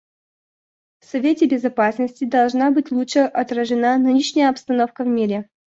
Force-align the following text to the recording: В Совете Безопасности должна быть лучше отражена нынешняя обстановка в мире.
В 1.01 1.05
Совете 1.05 1.45
Безопасности 1.45 2.23
должна 2.25 2.71
быть 2.71 2.89
лучше 2.89 3.19
отражена 3.19 3.99
нынешняя 3.99 4.49
обстановка 4.49 5.03
в 5.03 5.07
мире. 5.07 5.47